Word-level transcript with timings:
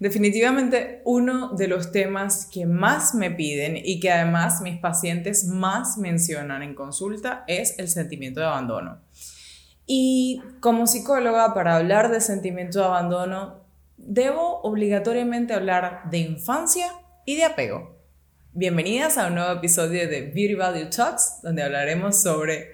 Definitivamente 0.00 1.02
uno 1.04 1.54
de 1.54 1.68
los 1.68 1.92
temas 1.92 2.48
que 2.50 2.64
más 2.64 3.14
me 3.14 3.30
piden 3.30 3.76
y 3.76 4.00
que 4.00 4.10
además 4.10 4.62
mis 4.62 4.78
pacientes 4.78 5.44
más 5.44 5.98
mencionan 5.98 6.62
en 6.62 6.74
consulta 6.74 7.44
es 7.46 7.78
el 7.78 7.88
sentimiento 7.88 8.40
de 8.40 8.46
abandono. 8.46 9.02
Y 9.84 10.40
como 10.60 10.86
psicóloga, 10.86 11.52
para 11.52 11.76
hablar 11.76 12.10
de 12.10 12.22
sentimiento 12.22 12.78
de 12.78 12.86
abandono, 12.86 13.60
debo 13.98 14.62
obligatoriamente 14.62 15.52
hablar 15.52 16.08
de 16.10 16.16
infancia 16.16 16.86
y 17.26 17.36
de 17.36 17.44
apego. 17.44 17.98
Bienvenidas 18.54 19.18
a 19.18 19.26
un 19.26 19.34
nuevo 19.34 19.52
episodio 19.52 20.08
de 20.08 20.22
Beauty 20.22 20.54
Value 20.54 20.88
Talks, 20.88 21.40
donde 21.42 21.62
hablaremos 21.62 22.16
sobre 22.22 22.70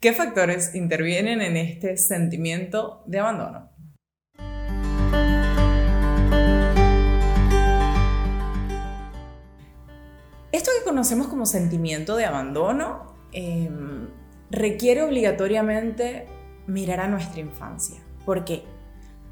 qué 0.00 0.12
factores 0.12 0.74
intervienen 0.74 1.40
en 1.40 1.56
este 1.56 1.96
sentimiento 1.96 3.04
de 3.06 3.20
abandono. 3.20 3.73
Conocemos 10.84 11.28
como 11.28 11.46
sentimiento 11.46 12.16
de 12.16 12.24
abandono 12.24 13.14
em, 13.32 14.08
requiere 14.50 15.02
obligatoriamente 15.02 16.26
mirar 16.66 17.00
a 17.00 17.08
nuestra 17.08 17.40
infancia. 17.40 18.00
porque 18.24 18.64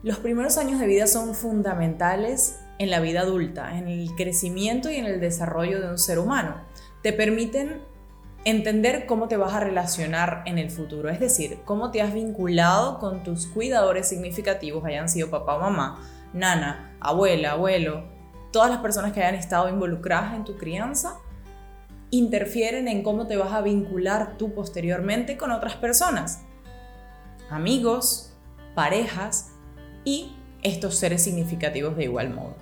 Los 0.02 0.18
primeros 0.18 0.58
años 0.58 0.80
de 0.80 0.86
vida 0.86 1.06
son 1.06 1.34
fundamentales 1.34 2.58
en 2.78 2.90
la 2.90 2.98
vida 2.98 3.20
adulta, 3.20 3.78
en 3.78 3.86
el 3.86 4.10
crecimiento 4.16 4.90
y 4.90 4.96
en 4.96 5.06
el 5.06 5.20
desarrollo 5.20 5.80
de 5.80 5.88
un 5.88 5.98
ser 5.98 6.18
humano. 6.18 6.56
Te 7.02 7.12
permiten 7.12 7.80
entender 8.44 9.06
cómo 9.06 9.28
te 9.28 9.36
vas 9.36 9.54
a 9.54 9.60
relacionar 9.60 10.42
en 10.46 10.58
el 10.58 10.70
futuro, 10.70 11.08
es 11.08 11.20
decir, 11.20 11.60
cómo 11.64 11.92
te 11.92 12.02
has 12.02 12.12
vinculado 12.12 12.98
con 12.98 13.22
tus 13.22 13.46
cuidadores 13.46 14.08
significativos, 14.08 14.84
hayan 14.84 15.08
sido 15.08 15.30
papá 15.30 15.54
o 15.54 15.60
mamá, 15.60 16.02
nana, 16.32 16.96
abuela, 17.00 17.52
abuelo, 17.52 18.04
todas 18.50 18.70
las 18.70 18.80
personas 18.80 19.12
que 19.12 19.22
hayan 19.22 19.36
estado 19.36 19.68
involucradas 19.68 20.34
en 20.34 20.44
tu 20.44 20.56
crianza 20.56 21.18
interfieren 22.12 22.88
en 22.88 23.02
cómo 23.02 23.26
te 23.26 23.36
vas 23.36 23.52
a 23.52 23.62
vincular 23.62 24.36
tú 24.36 24.52
posteriormente 24.54 25.38
con 25.38 25.50
otras 25.50 25.76
personas, 25.76 26.42
amigos, 27.50 28.34
parejas 28.74 29.52
y 30.04 30.36
estos 30.62 30.94
seres 30.96 31.22
significativos 31.22 31.96
de 31.96 32.04
igual 32.04 32.30
modo. 32.30 32.54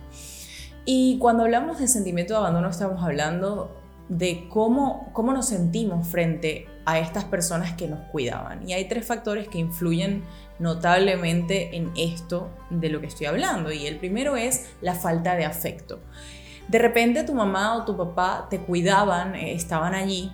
Y 0.85 1.19
cuando 1.19 1.43
hablamos 1.43 1.81
de 1.81 1.89
sentimiento 1.89 2.33
de 2.33 2.39
abandono 2.39 2.71
estamos 2.71 3.03
hablando 3.03 3.77
de 4.09 4.49
cómo, 4.49 5.11
cómo 5.13 5.33
nos 5.33 5.49
sentimos 5.49 6.07
frente 6.07 6.69
a 6.85 7.01
estas 7.01 7.25
personas 7.25 7.75
que 7.75 7.89
nos 7.89 8.01
cuidaban. 8.11 8.69
Y 8.69 8.73
hay 8.73 8.87
tres 8.87 9.05
factores 9.05 9.49
que 9.49 9.59
influyen 9.59 10.23
notablemente 10.61 11.77
en 11.77 11.91
esto 11.97 12.51
de 12.71 12.89
lo 12.89 13.01
que 13.01 13.09
estoy 13.09 13.27
hablando. 13.27 13.73
Y 13.73 13.87
el 13.87 13.99
primero 13.99 14.37
es 14.37 14.71
la 14.81 14.95
falta 14.95 15.35
de 15.35 15.45
afecto. 15.45 16.01
De 16.71 16.79
repente 16.79 17.25
tu 17.25 17.35
mamá 17.35 17.75
o 17.75 17.85
tu 17.85 17.97
papá 17.97 18.47
te 18.49 18.61
cuidaban, 18.61 19.35
eh, 19.35 19.55
estaban 19.55 19.93
allí, 19.93 20.31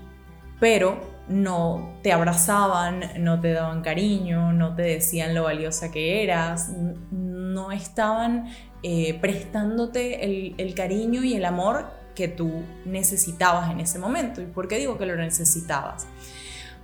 pero 0.60 1.00
no 1.28 1.94
te 2.02 2.12
abrazaban, 2.12 3.00
no 3.20 3.40
te 3.40 3.52
daban 3.52 3.80
cariño, 3.80 4.52
no 4.52 4.74
te 4.74 4.82
decían 4.82 5.34
lo 5.34 5.44
valiosa 5.44 5.90
que 5.90 6.22
eras, 6.22 6.72
no 7.10 7.72
estaban 7.72 8.48
eh, 8.82 9.18
prestándote 9.18 10.26
el, 10.26 10.54
el 10.58 10.74
cariño 10.74 11.24
y 11.24 11.32
el 11.32 11.46
amor 11.46 11.86
que 12.14 12.28
tú 12.28 12.64
necesitabas 12.84 13.70
en 13.70 13.80
ese 13.80 13.98
momento. 13.98 14.42
¿Y 14.42 14.46
por 14.46 14.68
qué 14.68 14.76
digo 14.76 14.98
que 14.98 15.06
lo 15.06 15.16
necesitabas? 15.16 16.06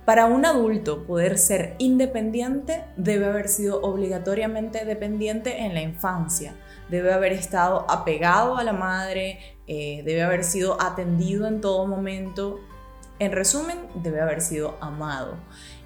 Para 0.03 0.25
un 0.25 0.45
adulto 0.45 1.05
poder 1.05 1.37
ser 1.37 1.75
independiente 1.77 2.85
debe 2.97 3.27
haber 3.27 3.49
sido 3.49 3.81
obligatoriamente 3.81 4.83
dependiente 4.83 5.61
en 5.61 5.75
la 5.75 5.81
infancia, 5.81 6.55
debe 6.89 7.13
haber 7.13 7.33
estado 7.33 7.85
apegado 7.89 8.57
a 8.57 8.63
la 8.63 8.73
madre, 8.73 9.39
eh, 9.67 10.01
debe 10.05 10.23
haber 10.23 10.43
sido 10.43 10.81
atendido 10.81 11.47
en 11.47 11.61
todo 11.61 11.87
momento, 11.87 12.59
en 13.19 13.31
resumen, 13.31 13.77
debe 13.95 14.21
haber 14.21 14.41
sido 14.41 14.77
amado. 14.81 15.37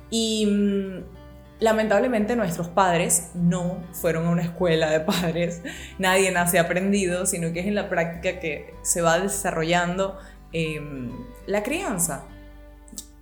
Y 0.10 0.46
mm, 0.46 1.04
lamentablemente 1.60 2.36
nuestros 2.36 2.68
padres 2.68 3.32
no 3.34 3.84
fueron 3.94 4.28
a 4.28 4.30
una 4.32 4.44
escuela 4.44 4.90
de 4.90 5.00
padres, 5.00 5.62
nadie 6.00 6.32
nace 6.32 6.60
aprendido, 6.60 7.26
sino 7.26 7.54
que 7.54 7.62
es 7.62 7.68
en 7.68 7.76
la 7.76 7.90
práctica 7.90 8.40
que 8.40 8.76
se 8.82 9.02
va 9.02 9.20
desarrollando 9.20 10.18
em, 10.54 11.12
la 11.46 11.64
crianza. 11.64 12.26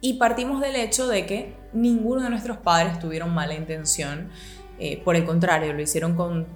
Y 0.02 0.16
partimos 0.16 0.62
del 0.62 0.76
hecho 0.76 1.08
de 1.08 1.26
que 1.26 1.56
ninguno 1.74 2.22
de 2.22 2.30
nuestros 2.30 2.58
padres 2.58 3.00
tuvieron 3.00 3.34
mala 3.34 3.56
intención, 3.56 4.30
eh, 4.78 5.02
por 5.04 5.16
el 5.16 5.26
contrario, 5.26 5.74
lo 5.74 5.82
hicieron 5.82 6.16
con 6.16 6.48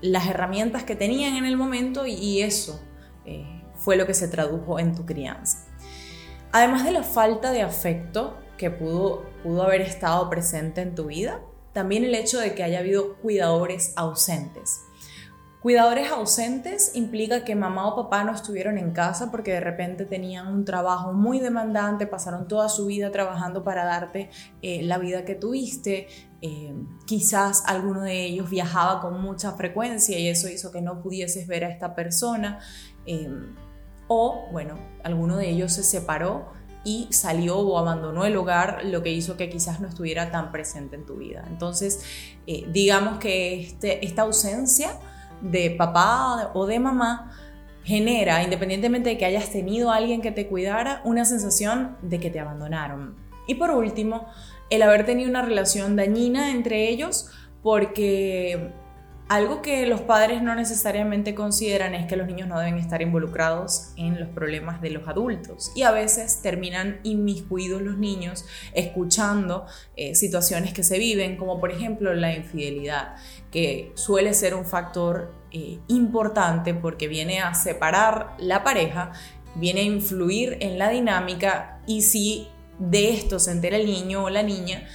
las 0.00 0.26
herramientas 0.26 0.84
que 0.84 0.96
tenían 0.96 1.36
en 1.36 1.44
el 1.44 1.56
momento 1.56 2.06
y, 2.06 2.42
eso 2.42 2.80
eh, 3.24 3.62
fue 3.74 3.96
lo 3.96 4.06
que 4.06 4.14
se 4.14 4.28
tradujo 4.28 4.78
en 4.78 4.94
tu 4.94 5.04
crianza. 5.04 5.66
Además 6.52 6.84
de 6.84 6.92
la 6.92 7.02
falta 7.02 7.52
de 7.52 7.62
afecto 7.62 8.38
que 8.56 8.70
pudo, 8.70 9.24
pudo 9.42 9.62
haber 9.62 9.80
estado 9.80 10.28
presente 10.30 10.80
en 10.80 10.94
tu 10.94 11.06
vida, 11.06 11.40
también 11.72 12.04
el 12.04 12.14
hecho 12.14 12.40
de 12.40 12.54
que 12.54 12.62
haya 12.62 12.80
habido 12.80 13.16
cuidadores 13.16 13.92
ausentes. 13.96 14.80
Cuidadores 15.60 16.12
ausentes 16.12 16.92
implica 16.94 17.44
que 17.44 17.56
mamá 17.56 17.88
o 17.88 17.96
papá 17.96 18.22
no 18.22 18.32
estuvieron 18.32 18.78
en 18.78 18.92
casa 18.92 19.32
porque 19.32 19.52
de 19.52 19.60
repente 19.60 20.04
tenían 20.04 20.46
un 20.46 20.64
trabajo 20.64 21.12
muy 21.12 21.40
demandante, 21.40 22.06
pasaron 22.06 22.46
toda 22.46 22.68
su 22.68 22.86
vida 22.86 23.10
trabajando 23.10 23.64
para 23.64 23.84
darte 23.84 24.30
eh, 24.62 24.82
la 24.84 24.98
vida 24.98 25.24
que 25.24 25.34
tuviste. 25.34 26.06
Eh, 26.42 26.72
quizás 27.06 27.64
alguno 27.66 28.02
de 28.02 28.24
ellos 28.24 28.48
viajaba 28.48 29.00
con 29.00 29.20
mucha 29.20 29.52
frecuencia 29.54 30.16
y 30.16 30.28
eso 30.28 30.48
hizo 30.48 30.70
que 30.70 30.80
no 30.80 31.02
pudieses 31.02 31.48
ver 31.48 31.64
a 31.64 31.70
esta 31.70 31.96
persona. 31.96 32.60
Eh, 33.04 33.28
o, 34.06 34.46
bueno, 34.52 34.78
alguno 35.02 35.36
de 35.36 35.50
ellos 35.50 35.72
se 35.72 35.82
separó 35.82 36.52
y 36.84 37.08
salió 37.10 37.58
o 37.58 37.78
abandonó 37.78 38.24
el 38.24 38.36
hogar, 38.36 38.84
lo 38.84 39.02
que 39.02 39.10
hizo 39.10 39.36
que 39.36 39.50
quizás 39.50 39.80
no 39.80 39.88
estuviera 39.88 40.30
tan 40.30 40.52
presente 40.52 40.94
en 40.94 41.04
tu 41.04 41.16
vida. 41.16 41.44
Entonces, 41.48 42.00
digamos 42.46 43.18
que 43.18 43.60
este, 43.60 44.06
esta 44.06 44.22
ausencia 44.22 44.92
de 45.40 45.70
papá 45.70 46.50
o 46.54 46.66
de 46.66 46.78
mamá 46.78 47.32
genera, 47.84 48.42
independientemente 48.42 49.10
de 49.10 49.18
que 49.18 49.24
hayas 49.24 49.50
tenido 49.50 49.90
a 49.90 49.96
alguien 49.96 50.20
que 50.20 50.30
te 50.30 50.46
cuidara, 50.46 51.00
una 51.04 51.24
sensación 51.24 51.96
de 52.02 52.20
que 52.20 52.30
te 52.30 52.40
abandonaron. 52.40 53.16
Y 53.46 53.54
por 53.54 53.70
último, 53.70 54.26
el 54.68 54.82
haber 54.82 55.06
tenido 55.06 55.30
una 55.30 55.42
relación 55.42 55.96
dañina 55.96 56.50
entre 56.50 56.88
ellos 56.88 57.30
porque 57.62 58.72
algo 59.28 59.60
que 59.60 59.86
los 59.86 60.00
padres 60.00 60.42
no 60.42 60.54
necesariamente 60.54 61.34
consideran 61.34 61.94
es 61.94 62.06
que 62.06 62.16
los 62.16 62.26
niños 62.26 62.48
no 62.48 62.58
deben 62.58 62.78
estar 62.78 63.02
involucrados 63.02 63.92
en 63.96 64.18
los 64.18 64.28
problemas 64.30 64.80
de 64.80 64.90
los 64.90 65.06
adultos. 65.06 65.70
Y 65.74 65.82
a 65.82 65.90
veces 65.90 66.40
terminan 66.40 67.00
inmiscuidos 67.02 67.82
los 67.82 67.98
niños 67.98 68.46
escuchando 68.72 69.66
eh, 69.96 70.14
situaciones 70.14 70.72
que 70.72 70.82
se 70.82 70.98
viven, 70.98 71.36
como 71.36 71.60
por 71.60 71.70
ejemplo 71.70 72.14
la 72.14 72.34
infidelidad, 72.34 73.16
que 73.50 73.92
suele 73.96 74.32
ser 74.32 74.54
un 74.54 74.64
factor 74.64 75.34
eh, 75.52 75.78
importante 75.88 76.72
porque 76.72 77.06
viene 77.06 77.40
a 77.40 77.52
separar 77.52 78.34
la 78.38 78.64
pareja, 78.64 79.12
viene 79.56 79.82
a 79.82 79.84
influir 79.84 80.56
en 80.60 80.78
la 80.78 80.88
dinámica 80.88 81.80
y 81.86 82.00
si 82.00 82.48
de 82.78 83.10
esto 83.10 83.38
se 83.38 83.50
entera 83.50 83.76
el 83.76 83.84
niño 83.84 84.24
o 84.24 84.30
la 84.30 84.42
niña, 84.42 84.88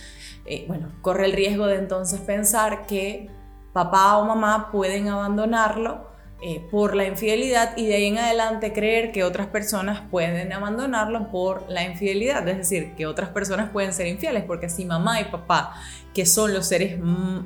eh, 0.46 0.66
bueno, 0.68 0.92
corre 1.02 1.26
el 1.26 1.34
riesgo 1.34 1.68
de 1.68 1.76
entonces 1.76 2.20
pensar 2.20 2.88
que 2.88 3.30
papá 3.74 4.18
o 4.18 4.26
mamá 4.26 4.72
pueden 4.72 5.10
abandonarlo 5.10 6.14
eh, 6.46 6.62
por 6.70 6.94
la 6.94 7.06
infidelidad 7.06 7.78
y 7.78 7.88
de 7.88 7.96
ahí 7.96 8.08
en 8.08 8.18
adelante 8.18 8.74
creer 8.74 9.14
que 9.14 9.24
otras 9.24 9.48
personas 9.48 10.02
pueden 10.12 10.52
abandonarlo 10.52 11.32
por 11.32 11.64
la 11.70 11.84
infidelidad, 11.84 12.46
es 12.50 12.58
decir, 12.58 12.96
que 12.96 13.06
otras 13.06 13.30
personas 13.30 13.70
pueden 13.70 13.94
ser 13.94 14.08
infieles, 14.08 14.44
porque 14.44 14.68
si 14.68 14.84
mamá 14.84 15.22
y 15.22 15.26
papá, 15.26 15.74
que 16.14 16.26
son 16.26 16.54
los 16.54 16.68
seres 16.68 17.00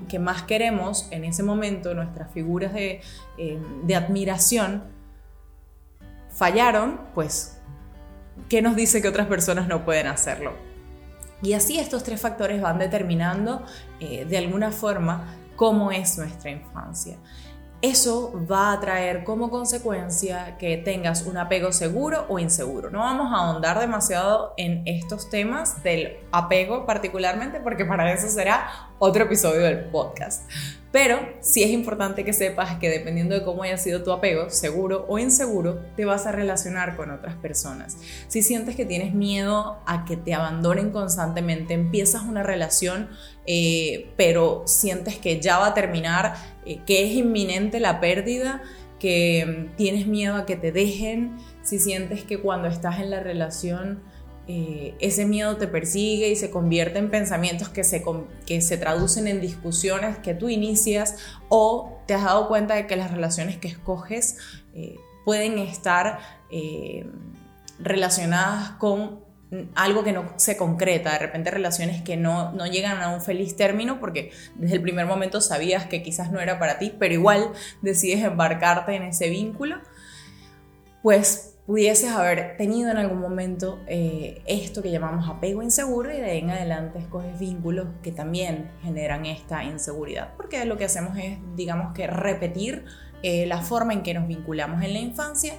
que 0.09 0.17
más 0.17 0.41
queremos 0.43 1.07
en 1.11 1.25
ese 1.25 1.43
momento, 1.43 1.93
nuestras 1.93 2.31
figuras 2.31 2.73
de, 2.73 3.01
eh, 3.37 3.59
de 3.83 3.95
admiración, 3.95 4.83
fallaron, 6.31 6.99
pues, 7.13 7.59
¿qué 8.49 8.63
nos 8.63 8.75
dice 8.75 8.99
que 9.01 9.07
otras 9.07 9.27
personas 9.27 9.67
no 9.67 9.85
pueden 9.85 10.07
hacerlo? 10.07 10.53
Y 11.43 11.53
así 11.53 11.77
estos 11.77 12.03
tres 12.03 12.19
factores 12.19 12.61
van 12.61 12.79
determinando 12.79 13.63
eh, 13.99 14.25
de 14.25 14.37
alguna 14.39 14.71
forma 14.71 15.35
cómo 15.57 15.91
es 15.91 16.17
nuestra 16.17 16.51
infancia. 16.51 17.17
Eso 17.81 18.33
va 18.49 18.71
a 18.71 18.79
traer 18.79 19.23
como 19.23 19.51
consecuencia 19.51 20.57
que 20.57 20.77
tengas 20.77 21.23
un 21.27 21.37
apego 21.37 21.71
seguro 21.71 22.25
o 22.27 22.39
inseguro. 22.39 22.89
No 22.89 22.99
vamos 22.99 23.31
a 23.31 23.35
ahondar 23.35 23.79
demasiado 23.79 24.53
en 24.57 24.81
estos 24.87 25.29
temas 25.29 25.83
del 25.83 26.17
apego 26.31 26.87
particularmente 26.87 27.59
porque 27.59 27.85
para 27.85 28.11
eso 28.11 28.29
será 28.29 28.89
otro 28.97 29.25
episodio 29.25 29.61
del 29.61 29.85
podcast. 29.91 30.49
Pero 30.97 31.19
sí 31.41 31.61
es 31.61 31.69
importante 31.69 32.25
que 32.25 32.33
sepas 32.33 32.79
que 32.79 32.89
dependiendo 32.89 33.35
de 33.35 33.43
cómo 33.43 33.61
haya 33.61 33.77
sido 33.77 34.01
tu 34.01 34.11
apego, 34.11 34.49
seguro 34.49 35.05
o 35.07 35.19
inseguro, 35.19 35.79
te 35.95 36.05
vas 36.05 36.25
a 36.25 36.31
relacionar 36.31 36.95
con 36.95 37.11
otras 37.11 37.35
personas. 37.35 37.99
Si 38.27 38.41
sientes 38.41 38.75
que 38.75 38.83
tienes 38.83 39.13
miedo 39.13 39.77
a 39.85 40.05
que 40.05 40.17
te 40.17 40.33
abandonen 40.33 40.89
constantemente, 40.89 41.75
empiezas 41.75 42.23
una 42.23 42.41
relación, 42.41 43.09
eh, 43.45 44.09
pero 44.17 44.63
sientes 44.65 45.19
que 45.19 45.39
ya 45.39 45.59
va 45.59 45.67
a 45.67 45.73
terminar, 45.75 46.33
eh, 46.65 46.79
que 46.87 47.05
es 47.05 47.13
inminente 47.13 47.79
la 47.79 47.99
pérdida, 47.99 48.63
que 48.99 49.69
tienes 49.77 50.07
miedo 50.07 50.33
a 50.35 50.47
que 50.47 50.55
te 50.55 50.71
dejen, 50.71 51.37
si 51.61 51.77
sientes 51.77 52.23
que 52.23 52.39
cuando 52.39 52.69
estás 52.69 52.99
en 53.01 53.11
la 53.11 53.19
relación 53.19 54.01
eh, 54.49 54.95
ese 54.99 55.25
miedo 55.25 55.57
te 55.57 55.67
persigue 55.67 56.29
y 56.29 56.37
se 56.37 56.49
convierte 56.49 56.99
en 56.99 57.09
pensamientos 57.09 57.67
que 57.67 57.83
se, 57.83 58.01
que 58.45 58.61
se 58.61 58.77
traducen 58.77 59.27
en 59.27 59.41
discusiones 59.41 60.19
que 60.19 60.33
tú 60.33 60.47
inicias 60.47 61.17
o 61.49 62.01
te 62.07 62.13
has 62.13 62.23
dado 62.23 62.47
cuenta 62.47 62.75
de 62.75 62.87
que 62.87 62.95
las 62.95 63.11
relaciones 63.11 63.57
que 63.57 63.67
escoges 63.67 64.37
eh, 64.73 64.95
pueden 65.25 65.57
estar 65.57 66.19
eh, 66.49 67.05
relacionadas 67.77 68.71
con 68.71 69.19
algo 69.75 70.05
que 70.05 70.13
no 70.13 70.31
se 70.37 70.55
concreta, 70.55 71.11
de 71.11 71.19
repente 71.19 71.51
relaciones 71.51 72.01
que 72.01 72.15
no, 72.15 72.53
no 72.53 72.67
llegan 72.67 73.01
a 73.01 73.09
un 73.09 73.21
feliz 73.21 73.55
término 73.57 73.99
porque 73.99 74.31
desde 74.55 74.75
el 74.75 74.81
primer 74.81 75.07
momento 75.07 75.41
sabías 75.41 75.85
que 75.87 76.03
quizás 76.03 76.31
no 76.31 76.39
era 76.39 76.57
para 76.57 76.79
ti, 76.79 76.93
pero 76.97 77.13
igual 77.13 77.51
decides 77.81 78.23
embarcarte 78.23 78.95
en 78.95 79.03
ese 79.03 79.29
vínculo, 79.29 79.77
pues 81.01 81.56
pudieses 81.67 82.11
haber 82.11 82.55
tenido 82.55 82.89
en 82.89 82.97
algún 82.97 83.19
momento 83.19 83.79
eh, 83.87 84.41
esto 84.47 84.81
que 84.81 84.89
llamamos 84.89 85.29
apego 85.29 85.61
inseguro 85.61 86.09
y 86.11 86.17
de 86.17 86.31
ahí 86.31 86.39
en 86.39 86.49
adelante 86.49 86.97
escoges 86.97 87.37
vínculos 87.37 87.89
que 88.01 88.13
también 88.13 88.71
generan 88.81 89.25
esta 89.25 89.65
inseguridad, 89.65 90.33
porque 90.37 90.63
lo 90.63 90.77
que 90.77 90.85
hacemos 90.85 91.17
es, 91.17 91.37
digamos 91.57 91.93
que, 91.93 92.07
repetir 92.07 92.85
eh, 93.21 93.45
la 93.47 93.61
forma 93.61 93.91
en 93.91 94.01
que 94.01 94.13
nos 94.13 94.27
vinculamos 94.27 94.81
en 94.81 94.93
la 94.93 94.99
infancia 94.99 95.55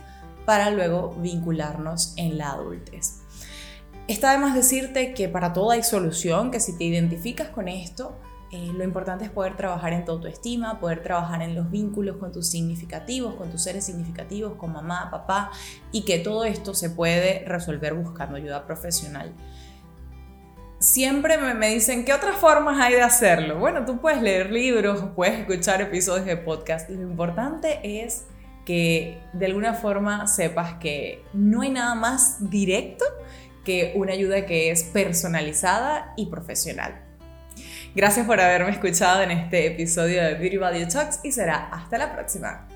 para 0.46 0.70
luego 0.70 1.14
vincularnos 1.20 2.14
en 2.16 2.38
la 2.38 2.52
adultez. 2.52 3.20
Está 4.08 4.31
además 4.31 4.55
decirte 4.55 5.12
que 5.12 5.28
para 5.28 5.52
todo 5.52 5.72
hay 5.72 5.82
solución, 5.82 6.50
que 6.50 6.58
si 6.58 6.78
te 6.78 6.84
identificas 6.84 7.49
con 7.49 7.69
esto, 7.69 8.19
eh, 8.50 8.73
lo 8.75 8.83
importante 8.83 9.27
es 9.27 9.31
poder 9.31 9.56
trabajar 9.56 9.93
en 9.93 10.06
tu 10.06 10.12
autoestima, 10.12 10.81
poder 10.81 11.03
trabajar 11.03 11.43
en 11.43 11.55
los 11.55 11.71
vínculos 11.71 12.17
con 12.17 12.33
tus 12.33 12.49
significativos, 12.49 13.35
con 13.35 13.50
tus 13.50 13.62
seres 13.62 13.85
significativos, 13.85 14.55
con 14.55 14.73
mamá, 14.73 15.11
papá, 15.11 15.50
y 15.93 16.05
que 16.06 16.19
todo 16.19 16.45
esto 16.45 16.73
se 16.73 16.89
puede 16.89 17.45
resolver 17.47 17.93
buscando 17.93 18.37
ayuda 18.37 18.67
profesional. 18.67 19.35
Siempre 20.79 21.37
me, 21.37 21.69
dicen, 21.69 22.05
¿qué 22.05 22.15
otras 22.15 22.37
formas 22.37 22.81
hay 22.81 22.95
de 22.95 23.03
hacerlo? 23.03 23.59
Bueno, 23.59 23.85
tú 23.85 24.00
puedes 24.00 24.23
leer 24.23 24.51
libros, 24.51 25.05
puedes 25.15 25.41
escuchar 25.41 25.83
episodios 25.83 26.25
de 26.25 26.37
podcast. 26.37 26.89
Lo 26.89 27.03
importante 27.03 27.81
es 28.05 28.27
que 28.65 29.21
de 29.33 29.47
alguna 29.47 29.75
forma 29.75 30.27
sepas 30.27 30.75
que 30.75 31.25
no 31.35 31.62
hay 31.62 31.71
nada 31.71 31.94
más 31.94 32.49
directo 32.49 33.05
que 33.65 33.93
una 33.97 34.12
ayuda 34.12 34.47
que 34.47 34.71
es 34.71 34.85
personalizada 34.85 36.15
y 36.17 36.27
profesional. 36.27 37.07
Gracias 37.94 38.26
por 38.26 38.40
haberme 38.40 38.70
escuchado 38.70 39.23
en 39.23 39.31
este 39.31 39.67
episodio 39.67 40.23
de 40.23 40.35
Beauty 40.35 40.56
Value 40.56 40.87
Talks 40.87 41.20
y 41.25 41.32
será 41.32 41.69
hasta 41.70 41.99
la 41.99 42.12
próxima. 42.14 42.67